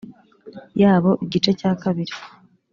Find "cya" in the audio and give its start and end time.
1.59-1.71